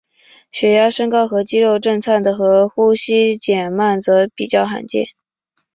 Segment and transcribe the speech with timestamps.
[0.51, 5.05] 血压升高和肌肉震颤和呼吸减慢则较罕见。